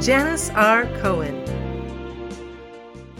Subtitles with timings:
[0.00, 0.84] Janis R.
[1.00, 1.44] Cohen.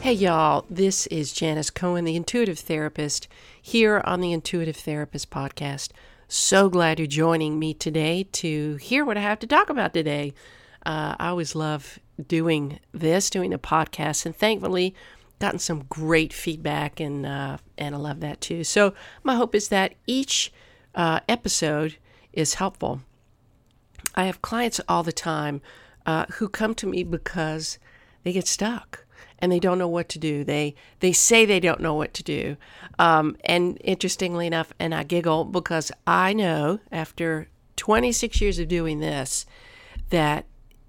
[0.00, 3.26] Hey, y'all, this is Janis Cohen, the intuitive therapist,
[3.60, 5.90] here on the Intuitive Therapist podcast.
[6.28, 10.34] So glad you're joining me today to hear what I have to talk about today.
[10.86, 11.98] Uh, I always love
[12.28, 14.94] doing this, doing a podcast, and thankfully,
[15.40, 18.62] gotten some great feedback, and uh, and I love that too.
[18.62, 20.52] So my hope is that each
[20.94, 21.96] uh, episode
[22.32, 23.00] is helpful.
[24.14, 25.60] I have clients all the time
[26.08, 27.78] uh, who come to me because
[28.22, 29.04] they get stuck
[29.40, 30.42] and they don't know what to do.
[30.42, 32.56] They they say they don't know what to do.
[32.98, 39.00] Um, and interestingly enough, and I giggle because I know after 26 years of doing
[39.00, 39.44] this
[40.08, 40.46] that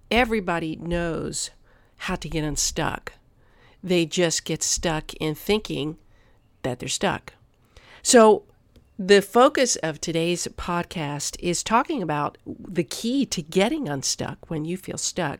[0.10, 1.50] everybody knows
[1.98, 3.12] how to get unstuck.
[3.84, 5.98] They just get stuck in thinking
[6.64, 7.34] that they're stuck.
[8.02, 8.44] So
[9.02, 14.76] the focus of today's podcast is talking about the key to getting unstuck when you
[14.76, 15.40] feel stuck.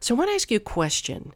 [0.00, 1.32] So I want to ask you a question.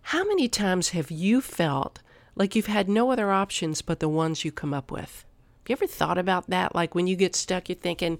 [0.00, 2.00] How many times have you felt
[2.34, 5.26] like you've had no other options but the ones you come up with?
[5.64, 6.74] Have you ever thought about that?
[6.74, 8.18] Like when you get stuck, you're thinking,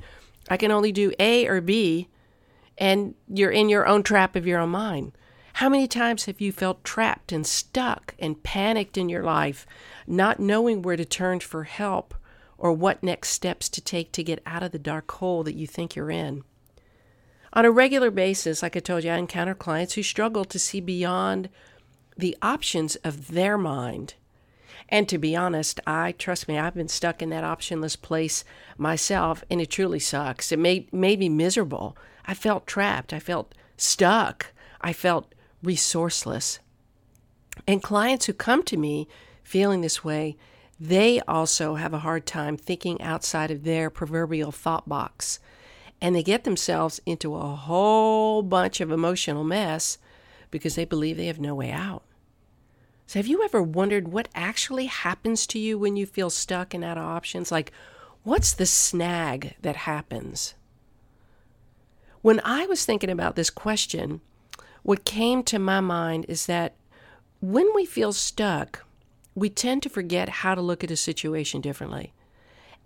[0.50, 2.08] I can only do A or B,
[2.77, 5.12] and you're in your own trap of your own mind.
[5.55, 9.66] How many times have you felt trapped and stuck and panicked in your life,
[10.06, 12.14] not knowing where to turn for help
[12.58, 15.66] or what next steps to take to get out of the dark hole that you
[15.66, 16.42] think you're in.
[17.52, 20.80] On a regular basis, like I told you, I encounter clients who struggle to see
[20.80, 21.48] beyond
[22.16, 24.14] the options of their mind.
[24.88, 28.44] And to be honest, I trust me, I've been stuck in that optionless place
[28.78, 30.52] myself, and it truly sucks.
[30.52, 31.96] It made made me miserable.
[32.24, 33.12] I felt trapped.
[33.12, 34.52] I felt stuck.
[34.80, 35.34] I felt
[35.64, 36.58] resourceless.
[37.66, 39.08] And clients who come to me
[39.42, 40.36] feeling this way
[40.79, 45.41] they also have a hard time thinking outside of their proverbial thought box.
[46.01, 49.97] And they get themselves into a whole bunch of emotional mess
[50.51, 52.03] because they believe they have no way out.
[53.07, 56.85] So, have you ever wondered what actually happens to you when you feel stuck and
[56.85, 57.53] out of options?
[57.53, 57.73] Like,
[58.25, 60.55] what's the snag that happens?
[62.20, 64.20] When I was thinking about this question,
[64.83, 66.75] what came to my mind is that
[67.41, 68.86] when we feel stuck,
[69.36, 72.14] we tend to forget how to look at a situation differently.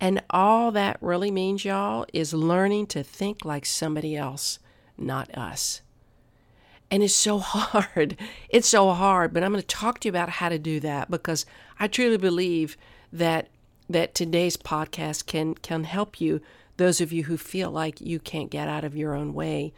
[0.01, 4.59] And all that really means, y'all, is learning to think like somebody else,
[4.97, 5.81] not us.
[6.91, 8.17] And it's so hard.
[8.49, 11.09] It's so hard, but I'm going to talk to you about how to do that
[11.09, 11.45] because
[11.79, 12.77] I truly believe
[13.13, 13.47] that
[13.89, 16.41] that today's podcast can can help you
[16.77, 19.73] those of you who feel like you can't get out of your own way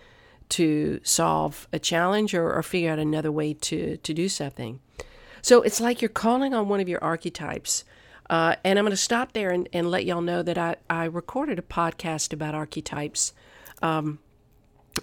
[0.49, 4.79] to solve a challenge or, or figure out another way to to do something.
[5.43, 7.83] So it's like you're calling on one of your archetypes.
[8.29, 11.03] Uh, and I'm going to stop there and, and let y'all know that I, I
[11.03, 13.33] recorded a podcast about archetypes
[13.81, 14.19] um,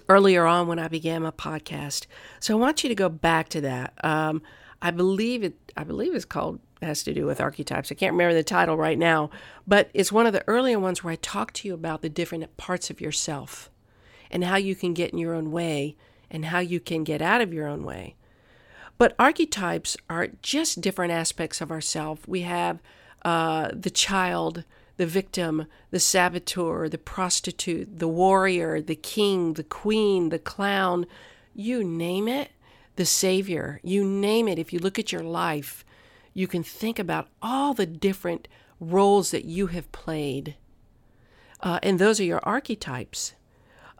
[0.09, 2.07] earlier on when I began my podcast.
[2.39, 3.93] So I want you to go back to that.
[4.03, 4.41] Um,
[4.81, 5.53] I believe it.
[5.77, 7.91] I believe it's called has to do with archetypes.
[7.91, 9.29] I can't remember the title right now,
[9.67, 12.57] but it's one of the earlier ones where I talk to you about the different
[12.57, 13.69] parts of yourself
[14.31, 15.95] and how you can get in your own way
[16.31, 18.15] and how you can get out of your own way.
[18.97, 22.21] But archetypes are just different aspects of ourselves.
[22.27, 22.79] We have
[23.23, 24.63] uh, the child,
[24.97, 31.07] the victim, the saboteur, the prostitute, the warrior, the king, the queen, the clown,
[31.53, 32.51] you name it,
[32.95, 34.59] the savior, you name it.
[34.59, 35.83] If you look at your life,
[36.33, 38.47] you can think about all the different
[38.79, 40.55] roles that you have played.
[41.61, 43.33] Uh, and those are your archetypes.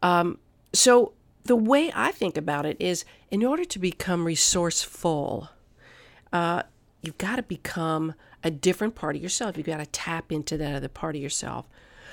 [0.02, 0.40] Um,
[0.74, 1.14] so
[1.44, 5.50] the way I think about it is in order to become resourceful,
[6.34, 6.64] uh,
[7.02, 8.14] you've got to become
[8.44, 9.58] a different part of yourself.
[9.58, 11.68] You've got to tap into that other part of yourself.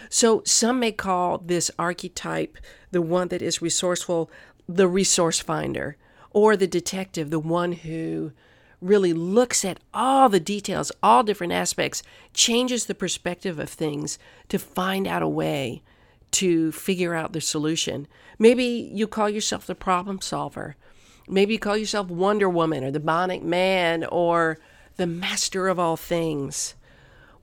[0.09, 2.57] So some may call this archetype
[2.93, 4.31] the one that is resourceful,
[4.69, 5.97] the resource finder,
[6.31, 8.33] or the detective, the one who
[8.81, 14.59] really looks at all the details, all different aspects, changes the perspective of things to
[14.59, 15.83] find out a way
[16.31, 18.07] to figure out the solution.
[18.39, 20.77] Maybe you call yourself the problem solver.
[21.29, 24.59] Maybe you call yourself Wonder Woman or the Bionic Man or
[24.97, 26.75] the Master of all things.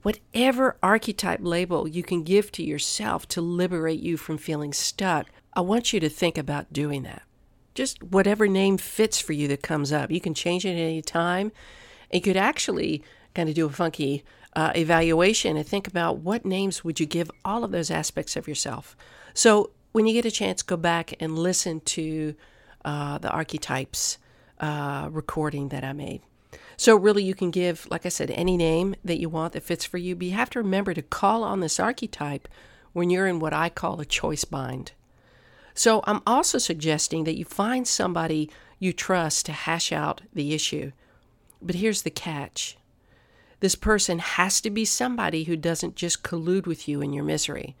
[0.02, 5.62] Whatever archetype label you can give to yourself to liberate you from feeling stuck, I
[5.62, 7.22] want you to think about doing that.
[7.76, 10.10] just whatever name fits for you that comes up.
[10.10, 11.52] You can change it at any time.
[12.12, 13.04] You could actually
[13.34, 14.24] kind of do a funky
[14.56, 18.48] uh, evaluation and think about what names would you give all of those aspects of
[18.48, 18.96] yourself.
[19.34, 22.34] So when you get a chance, go back and listen to
[22.86, 24.16] uh, the archetypes
[24.60, 26.22] uh, recording that I made.
[26.78, 29.84] So, really, you can give, like I said, any name that you want that fits
[29.84, 32.48] for you, but you have to remember to call on this archetype
[32.92, 34.92] when you're in what I call a choice bind.
[35.74, 40.92] So, I'm also suggesting that you find somebody you trust to hash out the issue.
[41.60, 42.76] But here's the catch
[43.60, 47.74] this person has to be somebody who doesn't just collude with you in your misery.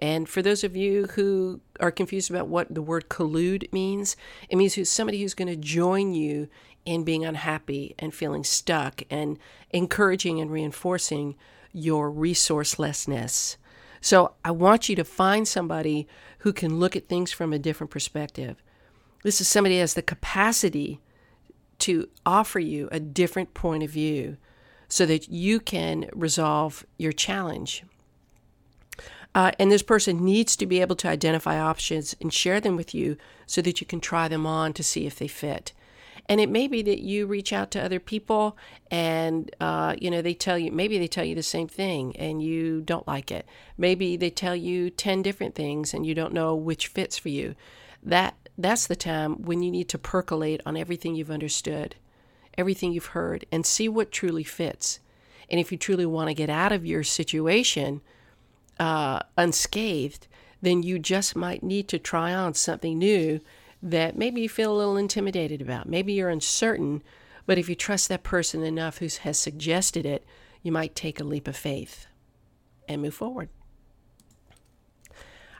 [0.00, 4.16] And for those of you who are confused about what the word collude means,
[4.48, 6.48] it means who's somebody who's going to join you
[6.86, 9.38] in being unhappy and feeling stuck and
[9.70, 11.36] encouraging and reinforcing
[11.72, 13.56] your resourcelessness.
[14.00, 16.08] So I want you to find somebody
[16.38, 18.62] who can look at things from a different perspective.
[19.22, 21.00] This is somebody who has the capacity
[21.80, 24.38] to offer you a different point of view
[24.88, 27.84] so that you can resolve your challenge.
[29.34, 32.94] Uh, and this person needs to be able to identify options and share them with
[32.94, 33.16] you
[33.46, 35.72] so that you can try them on to see if they fit.
[36.28, 38.56] And it may be that you reach out to other people
[38.90, 42.42] and, uh, you know, they tell you, maybe they tell you the same thing and
[42.42, 43.46] you don't like it.
[43.76, 47.54] Maybe they tell you 10 different things and you don't know which fits for you.
[48.02, 51.96] That, that's the time when you need to percolate on everything you've understood,
[52.56, 55.00] everything you've heard, and see what truly fits.
[55.48, 58.02] And if you truly want to get out of your situation
[58.80, 60.26] uh, unscathed,
[60.62, 63.40] then you just might need to try on something new
[63.82, 65.88] that maybe you feel a little intimidated about.
[65.88, 67.02] Maybe you're uncertain,
[67.46, 70.24] but if you trust that person enough who has suggested it,
[70.62, 72.06] you might take a leap of faith
[72.88, 73.50] and move forward.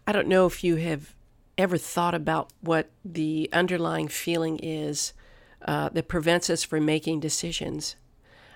[0.06, 1.14] I don't know if you have
[1.56, 5.12] ever thought about what the underlying feeling is
[5.62, 7.96] uh, that prevents us from making decisions.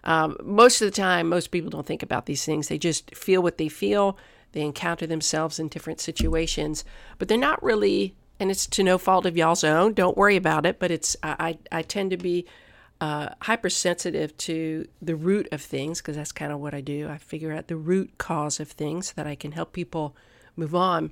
[0.04, 2.68] Um, most of the time, most people don't think about these things.
[2.68, 4.16] They just feel what they feel.
[4.54, 6.84] They encounter themselves in different situations,
[7.18, 9.94] but they're not really and it's to no fault of y'all's own.
[9.94, 10.78] Don't worry about it.
[10.78, 12.46] But it's I I, tend to be
[13.00, 17.08] uh, hypersensitive to the root of things because that's kind of what I do.
[17.08, 20.16] I figure out the root cause of things so that I can help people
[20.56, 21.10] move on.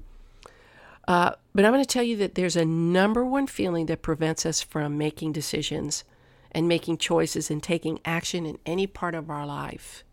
[1.09, 4.47] Uh, but I'm going to tell you that there's a number one feeling that prevents
[4.47, 6.05] us from making decisions
[6.53, 10.05] and making choices and taking action in any part of our life.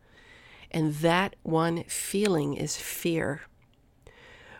[0.72, 3.42] And that one feeling is fear.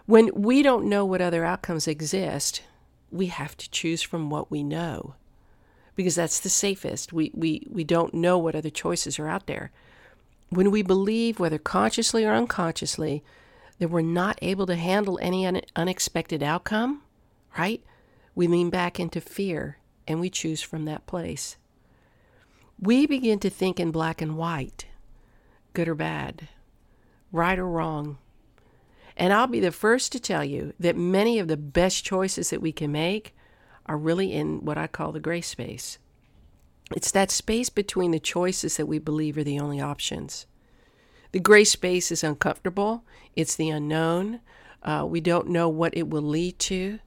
[0.06, 2.64] When we don't know what other outcomes exist,
[3.12, 5.16] we have to choose from what we know
[6.00, 7.12] because that's the safest.
[7.12, 9.70] We, we, we don't know what other choices are out there.
[10.48, 13.22] When we believe, whether consciously or unconsciously,
[13.80, 17.02] that we're not able to handle any un- unexpected outcome,
[17.58, 17.84] right?
[18.34, 19.78] We lean back into fear
[20.08, 21.58] and we choose from that place.
[22.80, 24.86] We begin to think in black and white,
[25.74, 26.48] good or bad,
[27.32, 28.18] right or wrong,
[29.20, 32.62] and I'll be the first to tell you that many of the best choices that
[32.62, 33.36] we can make
[33.86, 35.98] are really in what I call the gray space.
[36.96, 40.46] It's that space between the choices that we believe are the only options.
[41.34, 43.04] The gray space is uncomfortable,
[43.36, 44.40] it's the unknown.
[44.82, 47.00] Uh, we don't know what it will lead to.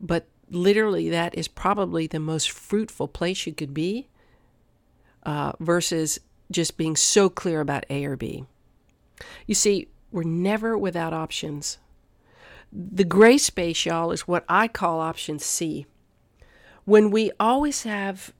[0.00, 4.08] But literally, that is probably the most fruitful place you could be
[5.22, 6.18] uh, versus
[6.50, 8.44] just being so clear about A or B.
[9.46, 11.78] You see, we're never without options.
[12.72, 15.86] The gray space, y'all, is what I call option C.
[16.84, 18.32] When we always have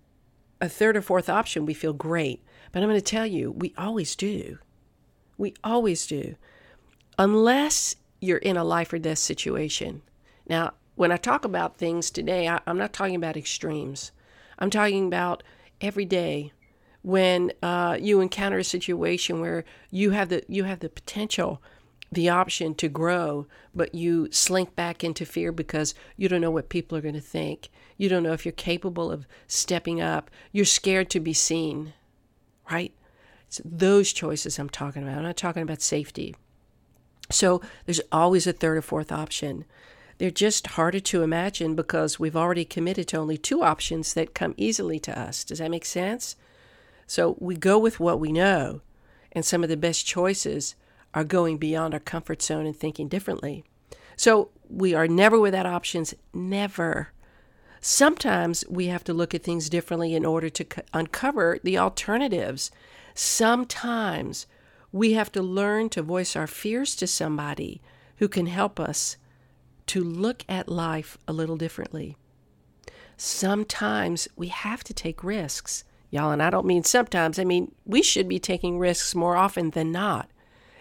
[0.60, 2.42] a third or fourth option, we feel great.
[2.72, 4.58] But I'm going to tell you, we always do.
[5.38, 6.36] We always do.
[7.18, 10.02] Unless you're in a life or death situation.
[10.48, 14.12] Now, when I talk about things today, I, am not talking about extremes.
[14.58, 15.42] I'm talking about
[15.80, 16.52] every day
[17.06, 21.62] when uh, you encounter a situation where you have the you have the potential
[22.10, 26.68] the option to grow but you slink back into fear because you don't know what
[26.68, 27.68] people are going to think.
[27.96, 30.32] You don't know if you're capable of stepping up.
[30.50, 31.92] You're scared to be seen
[32.68, 32.92] right?
[33.46, 36.34] It's those choices i'm talking about i'm not talking about safety.
[37.30, 39.64] So there's always a third or fourth option.
[40.18, 44.54] They're just harder to imagine because we've already committed to only two options that come
[44.56, 45.44] easily to us.
[45.44, 46.34] Does that make sense
[47.06, 48.80] so we go with what we know,
[49.32, 50.74] and some of the best choices
[51.14, 53.64] are going beyond our comfort zone and thinking differently.
[54.16, 57.12] So we are never without options, never.
[57.80, 62.70] Sometimes we have to look at things differently in order to uncover the alternatives.
[63.14, 64.46] Sometimes
[64.90, 67.80] we have to learn to voice our fears to somebody
[68.16, 69.16] who can help us
[69.86, 72.16] to look at life a little differently.
[73.16, 75.84] sometimes we have to take risks.
[76.10, 79.70] Y'all, and I don't mean sometimes, I mean we should be taking risks more often
[79.70, 80.30] than not.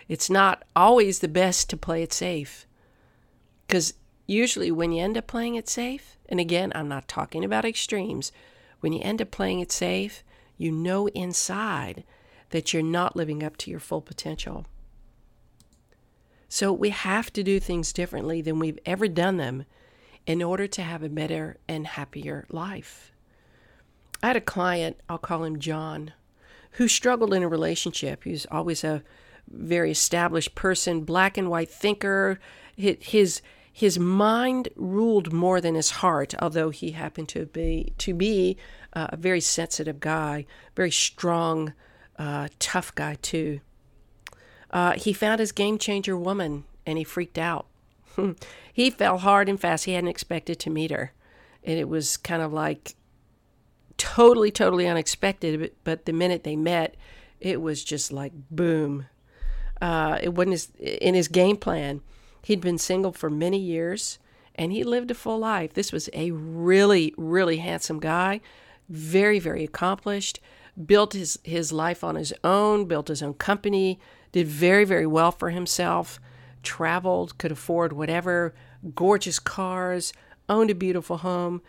[0.08, 2.68] It's not always the best to play it safe.
[3.66, 3.94] Because
[4.28, 8.32] usually when you end up playing it safe, and again, I'm not talking about extremes,
[8.80, 10.24] when you end up playing it safe,
[10.58, 12.04] you know inside
[12.52, 14.66] that you're not living up to your full potential.
[16.48, 19.66] So we have to do things differently than we've ever done them
[20.26, 23.12] in order to have a better and happier life.
[24.24, 26.14] I had a client, I'll call him John,
[26.72, 28.24] who struggled in a relationship.
[28.24, 29.04] He was always a
[29.48, 32.40] very established person, black and white thinker.
[32.76, 33.42] His
[33.72, 38.58] his mind ruled more than his heart, although he happened to be to be
[38.94, 40.46] uh, a very sensitive guy,
[40.76, 41.74] very strong,
[42.18, 43.60] uh, tough guy too.
[44.72, 47.68] Uh, he found his game changer woman, and he freaked out.
[48.74, 49.86] he fell hard and fast.
[49.86, 51.12] He hadn't expected to meet her,
[51.64, 52.96] and it was kind of like
[53.98, 55.60] totally, totally unexpected.
[55.60, 56.96] But, but the minute they met,
[57.40, 59.08] it was just like boom.
[59.82, 62.02] Uh, it wasn't his, in his game plan
[62.46, 64.20] He'd been single for many years
[64.54, 65.74] and he lived a full life.
[65.74, 68.40] This was a really, really handsome guy,
[68.88, 70.40] very, very accomplished,
[70.86, 74.00] built his, his life on his own, built his own company,
[74.32, 76.20] did very, very well for himself,
[76.62, 78.54] traveled, could afford whatever,
[78.94, 80.14] gorgeous cars,
[80.48, 81.64] owned a beautiful home.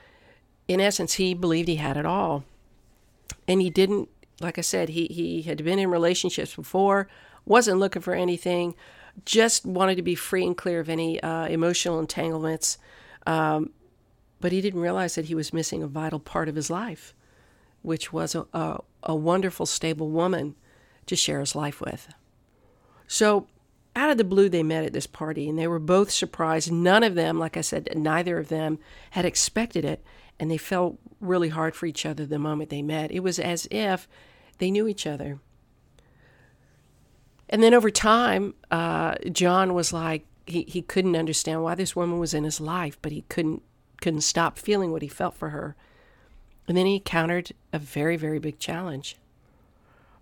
[0.69, 2.45] In essence, he believed he had it all.
[3.47, 4.09] And he didn't,
[4.41, 7.09] like I said, he, he had been in relationships before,
[7.45, 8.75] wasn't looking for anything,
[9.25, 12.79] just wanted to be free and clear of any uh, emotional entanglements.
[13.27, 13.71] Um,
[14.41, 17.15] but he didn't realize that he was missing a vital part of his life,
[17.83, 20.55] which was a, a, a wonderful, stable woman
[21.07, 22.13] to share his life with.
[23.07, 23.47] So,
[23.95, 26.71] out of the blue, they met at this party and they were both surprised.
[26.71, 28.79] None of them, like I said, neither of them
[29.13, 30.05] had expected it.
[30.39, 33.11] And they felt really hard for each other the moment they met.
[33.11, 34.07] It was as if
[34.59, 35.39] they knew each other.
[37.49, 42.19] And then over time, uh, John was like, he, he couldn't understand why this woman
[42.19, 43.63] was in his life, but he couldn't
[44.01, 45.75] couldn't stop feeling what he felt for her.
[46.69, 49.17] And then he encountered a very, very big challenge.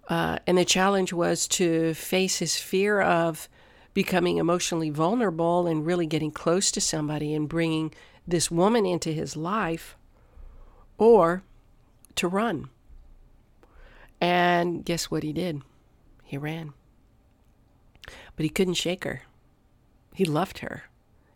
[0.08, 3.48] Uh, and the challenge was to face his fear of
[3.94, 7.92] becoming emotionally vulnerable and really getting close to somebody and bringing
[8.26, 9.96] this woman into his life,
[10.98, 11.42] or
[12.16, 12.68] to run.
[14.20, 15.62] And guess what he did?
[16.22, 16.72] He ran
[18.36, 19.22] but he couldn't shake her.
[20.14, 20.84] He loved her,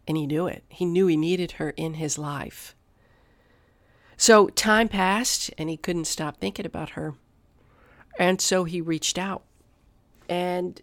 [0.06, 0.64] and he knew it.
[0.68, 2.74] He knew he needed her in his life.
[4.16, 7.14] So time passed, and he couldn't stop thinking about her.
[8.18, 9.42] And so he reached out.
[10.28, 10.80] And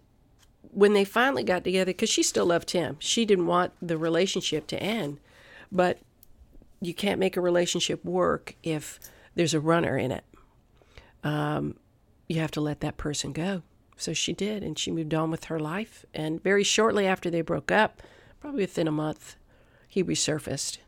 [0.70, 4.66] when they finally got together, because she still loved him, she didn't want the relationship
[4.68, 5.18] to end.
[5.70, 5.98] But
[6.80, 9.00] you can't make a relationship work if
[9.34, 10.24] there's a runner in it.
[11.24, 11.76] Um,
[12.28, 13.62] you have to let that person go.
[13.96, 16.04] So she did, and she moved on with her life.
[16.12, 18.02] And very shortly after they broke up,
[18.40, 19.36] probably within a month,
[19.88, 20.78] he resurfaced.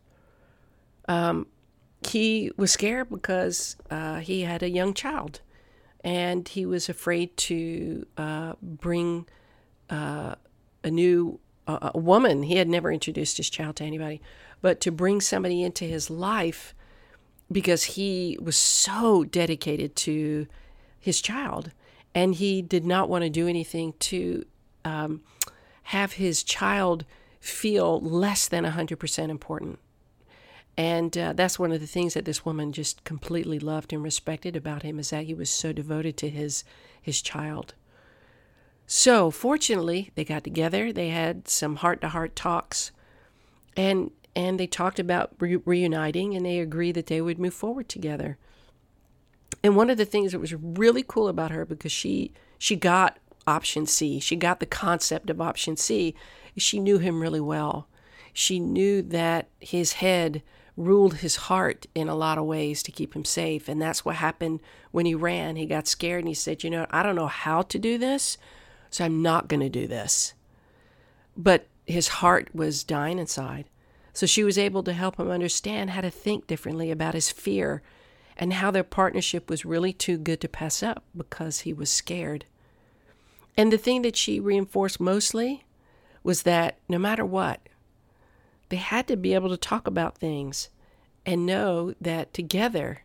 [1.09, 1.47] Um,
[2.07, 5.41] he was scared because uh, he had a young child,
[6.05, 9.27] and he was afraid to uh, bring
[9.89, 10.35] uh,
[10.85, 12.45] a new a woman.
[12.45, 14.23] He had never introduced his child to anybody,
[14.61, 16.75] but to bring somebody into his life
[17.51, 20.47] because he was so dedicated to
[20.99, 21.71] his child
[22.15, 24.45] and he did not want to do anything to
[24.85, 25.23] um,
[25.85, 27.05] have his child
[27.41, 29.79] feel less than 100% important.
[30.77, 34.55] And uh, that's one of the things that this woman just completely loved and respected
[34.55, 36.63] about him is that he was so devoted to his
[37.01, 37.75] his child.
[38.87, 40.93] So fortunately, they got together.
[40.93, 42.93] They had some heart-to-heart talks,
[43.77, 47.89] and and they talked about re- reuniting, and they agreed that they would move forward
[47.89, 48.39] together.
[49.65, 53.19] And one of the things that was really cool about her because she she got
[53.49, 56.15] option C, she got the concept of option C.
[56.57, 57.89] She knew him really well.
[58.33, 60.45] She knew that his head
[60.77, 63.69] ruled his heart in a lot of ways to keep him safe.
[63.69, 64.61] And that's what happened
[64.93, 65.57] when he ran.
[65.57, 68.39] He got scared and he said, You know, I don't know how to do this,
[68.89, 70.35] so I'm not going to do this.
[71.37, 73.65] But his heart was dying inside.
[74.19, 77.83] So she was able to help him understand how to think differently about his fear
[78.37, 82.45] and how their partnership was really too good to pass up because he was scared.
[83.57, 85.67] And the thing that she reinforced mostly
[86.25, 87.69] was that no matter what,
[88.71, 90.69] they had to be able to talk about things
[91.25, 93.05] and know that together,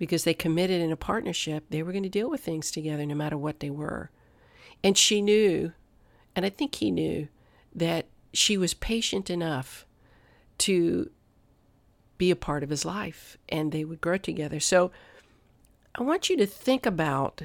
[0.00, 3.14] because they committed in a partnership, they were going to deal with things together no
[3.14, 4.10] matter what they were.
[4.82, 5.74] And she knew,
[6.34, 7.28] and I think he knew,
[7.72, 9.86] that she was patient enough
[10.60, 11.10] to
[12.18, 14.60] be a part of his life and they would grow together.
[14.60, 14.90] So
[15.94, 17.42] I want you to think about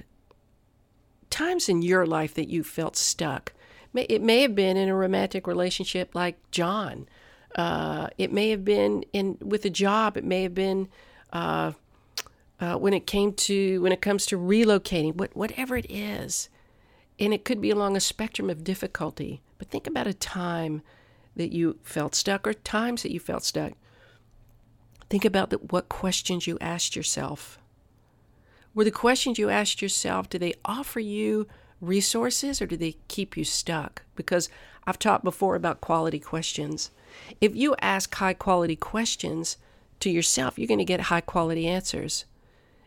[1.30, 3.54] times in your life that you felt stuck.
[3.94, 7.08] It may have been in a romantic relationship like John.
[7.56, 10.18] Uh, it may have been in with a job.
[10.18, 10.90] It may have been
[11.32, 11.72] uh,
[12.60, 15.16] uh, when it came to when it comes to relocating.
[15.16, 16.50] What, whatever it is,
[17.18, 19.42] and it could be along a spectrum of difficulty.
[19.58, 20.82] But think about a time
[21.36, 23.74] that you felt stuck, or times that you felt stuck.
[25.10, 27.60] Think about the, what questions you asked yourself.
[28.74, 31.48] Were the questions you asked yourself, do they offer you
[31.80, 34.04] resources or do they keep you stuck?
[34.16, 34.50] Because
[34.86, 36.92] I've talked before about quality questions.
[37.40, 39.58] If you ask high quality questions
[40.02, 42.26] to yourself, you're going to get high quality answers.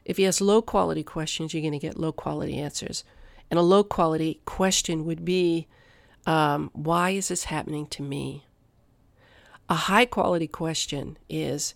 [0.04, 3.04] If you ask low quality questions, you're going to get low quality answers.
[3.50, 5.66] And a low quality question would be,
[6.28, 8.44] um, why is this happening to me?
[9.70, 11.72] A high quality question is,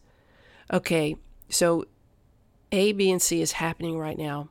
[0.71, 1.17] okay,
[1.49, 1.87] so
[2.71, 4.51] A, B, and C is happening right now.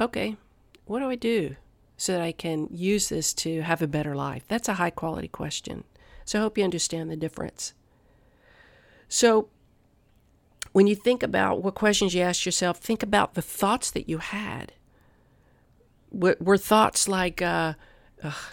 [0.00, 0.36] Okay,
[0.84, 1.56] what do I do
[1.96, 4.44] so that I can use this to have a better life?
[4.46, 5.82] That's a high quality question.
[6.24, 7.74] So I hope you understand the difference.
[9.08, 9.48] So
[10.70, 14.18] when you think about what questions you ask yourself, think about the thoughts that you
[14.18, 14.72] had.
[16.12, 17.74] Were, were thoughts like, uh,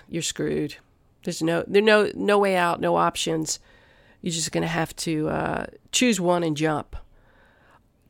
[0.07, 0.77] "You're screwed.
[1.23, 3.59] There's no, there's no, no way out, no options.
[4.21, 6.95] You're just to have to uh, choose one and jump."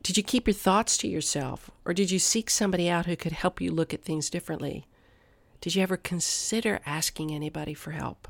[0.02, 3.32] Did you keep your thoughts to yourself, or did you seek somebody out who could
[3.32, 4.86] help you look at things differently?
[5.60, 8.26] Did you ever consider asking anybody for help?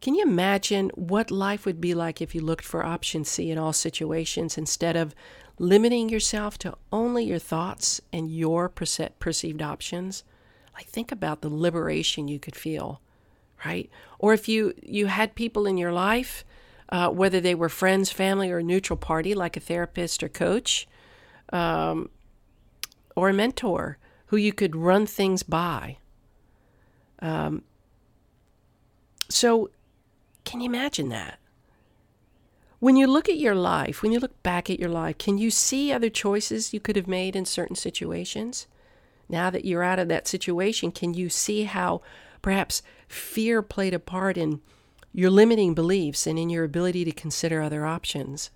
[0.00, 3.58] Can you imagine what life would be like if you looked for option C in
[3.58, 5.14] all situations instead of
[5.58, 10.22] limiting yourself to only your thoughts and your perceived options?
[10.74, 13.00] Like think about the liberation you could feel,
[13.64, 13.90] right?
[14.18, 16.44] Or if you you had people in your life
[16.88, 20.86] uh, whether they were friends, family, or a neutral party, like a therapist or coach,
[21.52, 22.10] um,
[23.16, 25.98] or a mentor who you could run things by.
[27.20, 27.62] Um,
[29.28, 29.70] so,
[30.44, 31.38] can you imagine that?
[32.80, 35.50] When you look at your life, when you look back at your life, can you
[35.50, 38.66] see other choices you could have made in certain situations?
[39.28, 42.02] Now that you're out of that situation, can you see how
[42.42, 44.60] perhaps fear played a part in
[45.14, 48.50] your limiting beliefs and in your ability to consider other options.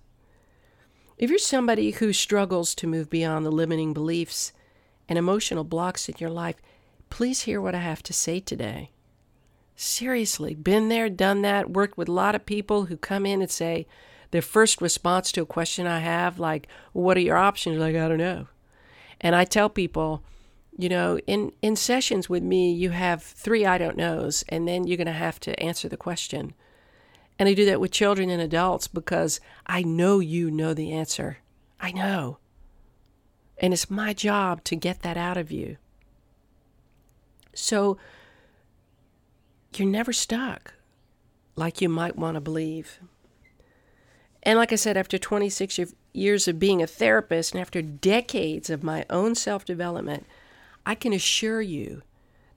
[1.17, 4.51] If you're somebody who struggles to move beyond the limiting beliefs
[5.07, 6.57] and emotional blocks in your life,
[7.09, 8.91] please hear what I have to say today.
[9.75, 13.49] Seriously, been there, done that, worked with a lot of people who come in and
[13.49, 13.87] say,
[14.31, 17.79] their first response to a question I have, like, What are your options?
[17.79, 18.47] Like, I don't know.
[19.19, 20.23] And I tell people,
[20.79, 24.87] you know, in, in sessions with me, you have three I don't knows, and then
[24.87, 26.53] you're going to have to answer the question.
[27.37, 31.39] And I do that with children and adults because I know you know the answer.
[31.81, 32.37] I know.
[33.57, 35.75] And it's my job to get that out of you.
[37.53, 37.97] So
[39.75, 40.75] you're never stuck
[41.57, 43.01] like you might want to believe.
[44.43, 45.77] And like I said, after 26
[46.13, 50.25] years of being a therapist and after decades of my own self development,
[50.89, 52.01] I can assure you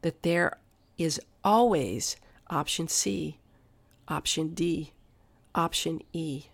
[0.01, 0.57] that there
[0.97, 2.17] is always
[2.49, 3.37] option C,
[4.09, 4.95] option D,
[5.55, 6.45] option E.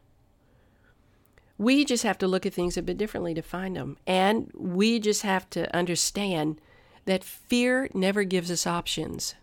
[1.57, 3.97] We just have to look at things a bit differently to find them.
[4.09, 6.61] And we just have to understand
[7.05, 9.37] that fear never gives us options,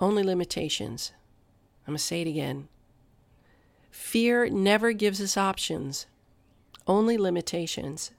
[0.00, 1.12] only limitations.
[1.86, 2.68] I'm going to say it again.
[3.90, 6.04] Fear never gives us options,
[6.86, 8.10] only limitations.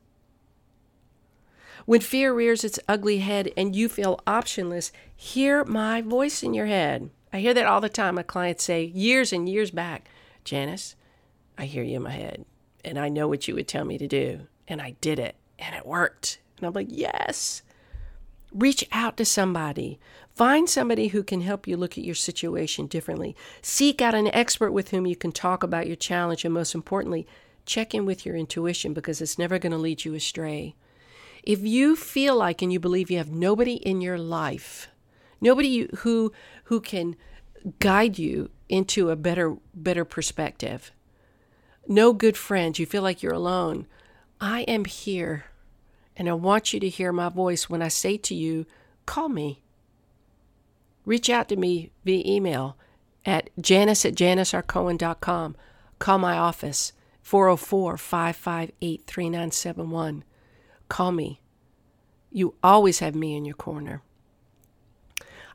[1.90, 6.68] When fear rears its ugly head and you feel optionless, hear my voice in your
[6.68, 7.10] head.
[7.34, 8.14] I hear that all the time.
[8.14, 10.08] My clients say, years and years back,
[10.44, 10.96] Janis,
[11.58, 12.46] I hear you in my head,
[12.86, 14.42] and I know what you would tell me to do.
[14.68, 16.38] And I did it, and it worked.
[16.60, 17.64] And I'm like, yes.
[18.54, 20.00] Reach out to somebody.
[20.36, 23.36] Find somebody who can help you look at your situation differently.
[23.64, 26.46] Seek out an expert with whom you can talk about your challenge.
[26.46, 27.26] And most importantly,
[27.66, 30.76] check in with your intuition because it's never going to lead you astray.
[31.44, 34.88] If you feel like and you believe you have nobody in your life,
[35.42, 36.32] nobody who
[36.66, 37.16] who can
[37.80, 40.92] guide you into a better better perspective,
[41.88, 43.88] no good friends, you feel like you're alone,
[44.40, 45.46] I am here.
[46.16, 48.66] And I want you to hear my voice when I say to you,
[49.06, 49.62] call me.
[51.06, 52.78] Reach out to me via email
[53.26, 55.56] at janis at janisrcohen.com.
[55.98, 60.24] Call my office, 404 558 3971.
[60.90, 61.40] Call me.
[62.32, 64.02] You always have me in your corner.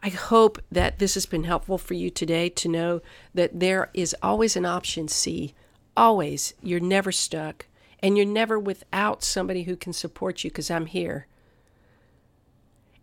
[0.03, 3.01] I hope that this has been helpful for you today to know
[3.33, 5.55] that there is always an option C,
[5.97, 7.67] always, you're never stuck
[8.01, 11.27] and you're never without somebody who can support you because I'm here.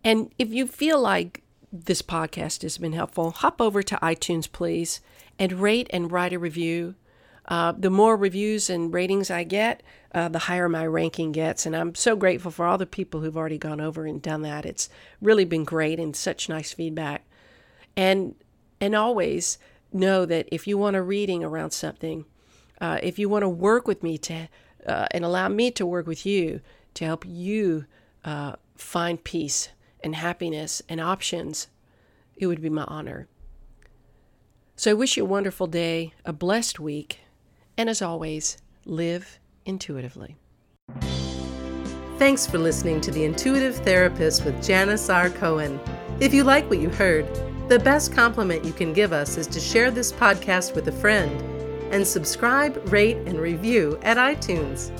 [0.04, 1.42] And if you feel like
[1.72, 5.00] this podcast has been helpful, hop over to iTunes, please,
[5.38, 6.94] and rate and write a review.
[7.46, 9.82] Uh, the more reviews and ratings I get,
[10.14, 11.66] uh, the higher my ranking gets.
[11.66, 14.64] And I'm so grateful for all the people who've already gone over and done that.
[14.64, 14.88] It's
[15.20, 17.24] really been great and such nice feedback.
[17.96, 18.36] And
[18.80, 19.58] and always
[19.92, 22.24] know that if you want a reading around something,
[22.80, 24.48] uh, if you want to work with me to
[24.86, 26.60] uh, and allow me to work with you
[26.94, 27.86] to help you
[28.24, 29.68] uh, find peace
[30.02, 31.68] and happiness and options,
[32.36, 33.28] it would be my honor.
[34.74, 37.20] So I wish you a wonderful day, a blessed week,
[37.76, 40.36] and as always, live intuitively.
[42.18, 45.30] Thanks for listening to The Intuitive Therapist with Janis R.
[45.30, 45.80] Cohen.
[46.20, 47.26] If you like what you heard,
[47.68, 51.40] the best compliment you can give us is to share this podcast with a friend
[51.92, 54.90] and subscribe, rate, and review at iTunes.